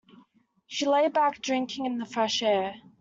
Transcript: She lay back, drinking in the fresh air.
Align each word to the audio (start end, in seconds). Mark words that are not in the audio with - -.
She 0.65 0.87
lay 0.87 1.09
back, 1.09 1.43
drinking 1.43 1.85
in 1.85 1.99
the 1.99 2.07
fresh 2.07 2.41
air. 2.41 2.73